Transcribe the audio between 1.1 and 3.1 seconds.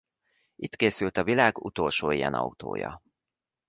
a világ utolsó ilyen autója.